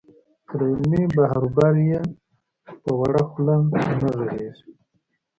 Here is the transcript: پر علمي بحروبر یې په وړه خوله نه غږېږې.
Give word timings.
پر 0.45 0.59
علمي 0.69 1.03
بحروبر 1.15 1.73
یې 1.89 2.01
په 2.81 2.91
وړه 2.99 3.21
خوله 3.29 3.55
نه 3.99 4.09
غږېږې. 4.17 4.51